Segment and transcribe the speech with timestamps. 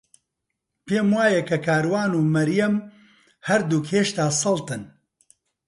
[0.85, 2.75] پێم وایە کە کاروان و مەریەم
[3.47, 4.83] هەردووک هێشتا سەڵتن.